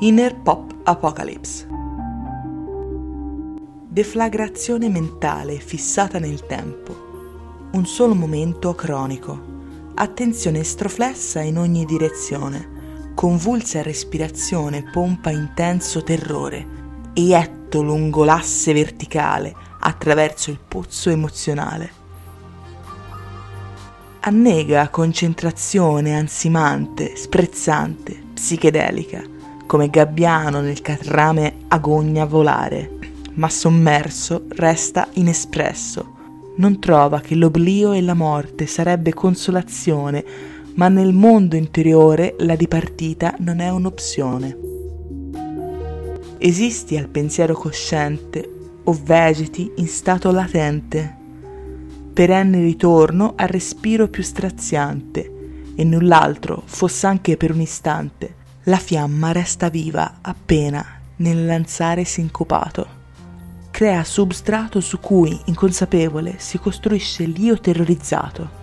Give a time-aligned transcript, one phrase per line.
[0.00, 1.66] Inner Pop Apocalypse.
[3.88, 7.70] Deflagrazione mentale fissata nel tempo.
[7.72, 9.90] Un solo momento cronico.
[9.94, 13.10] Attenzione estroflessa in ogni direzione.
[13.16, 16.64] Convulsa respirazione pompa intenso terrore.
[17.14, 21.90] Eietto lungo l'asse verticale attraverso il pozzo emozionale.
[24.20, 29.36] Annega concentrazione ansimante, sprezzante, psichedelica
[29.68, 32.98] come gabbiano nel catrame agogna volare,
[33.34, 36.16] ma sommerso resta inespresso.
[36.56, 40.24] Non trova che l'oblio e la morte sarebbe consolazione,
[40.76, 44.56] ma nel mondo interiore la dipartita non è un'opzione.
[46.38, 48.50] Esisti al pensiero cosciente
[48.84, 51.14] o vegeti in stato latente,
[52.14, 55.32] perenne ritorno al respiro più straziante,
[55.76, 58.37] e null'altro, foss'anche per un istante,
[58.68, 60.84] la fiamma resta viva appena
[61.16, 62.96] nel lanzare sincopato.
[63.70, 68.56] Crea substrato su cui, inconsapevole, si costruisce l'io terrorizzato.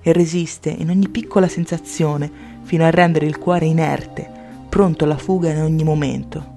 [0.00, 2.28] E resiste in ogni piccola sensazione
[2.62, 4.28] fino a rendere il cuore inerte,
[4.68, 6.54] pronto alla fuga in ogni momento.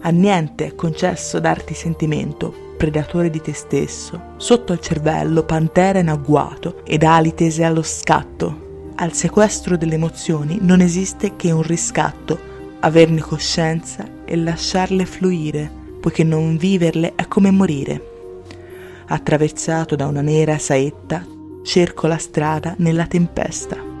[0.00, 6.08] A niente è concesso darti sentimento, predatore di te stesso, sotto il cervello pantera in
[6.08, 8.63] agguato ed ali tese allo scatto,
[8.96, 12.38] al sequestro delle emozioni non esiste che un riscatto,
[12.80, 18.12] averne coscienza e lasciarle fluire, poiché non viverle è come morire.
[19.06, 21.26] Attraversato da una nera saetta,
[21.62, 23.93] cerco la strada nella tempesta.